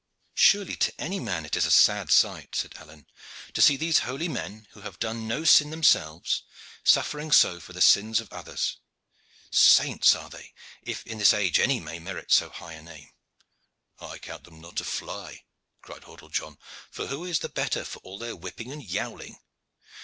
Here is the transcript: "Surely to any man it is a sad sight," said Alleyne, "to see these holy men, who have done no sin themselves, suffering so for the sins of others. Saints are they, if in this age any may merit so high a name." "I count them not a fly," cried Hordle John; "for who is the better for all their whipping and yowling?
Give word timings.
"Surely 0.33 0.75
to 0.77 0.91
any 0.99 1.19
man 1.19 1.45
it 1.45 1.55
is 1.55 1.67
a 1.67 1.69
sad 1.69 2.11
sight," 2.11 2.55
said 2.55 2.73
Alleyne, 2.79 3.05
"to 3.53 3.61
see 3.61 3.77
these 3.77 3.99
holy 3.99 4.27
men, 4.27 4.65
who 4.71 4.81
have 4.81 4.97
done 4.97 5.27
no 5.27 5.43
sin 5.45 5.69
themselves, 5.69 6.41
suffering 6.83 7.31
so 7.31 7.59
for 7.59 7.73
the 7.73 7.81
sins 7.81 8.19
of 8.19 8.33
others. 8.33 8.77
Saints 9.51 10.15
are 10.15 10.31
they, 10.31 10.55
if 10.81 11.05
in 11.05 11.19
this 11.19 11.35
age 11.35 11.59
any 11.59 11.79
may 11.79 11.99
merit 11.99 12.31
so 12.31 12.49
high 12.49 12.73
a 12.73 12.81
name." 12.81 13.09
"I 13.99 14.17
count 14.17 14.43
them 14.43 14.59
not 14.59 14.81
a 14.81 14.85
fly," 14.85 15.43
cried 15.83 16.05
Hordle 16.05 16.29
John; 16.29 16.57
"for 16.89 17.05
who 17.05 17.23
is 17.23 17.37
the 17.37 17.47
better 17.49 17.83
for 17.85 17.99
all 17.99 18.17
their 18.17 18.35
whipping 18.35 18.71
and 18.71 18.83
yowling? 18.83 19.37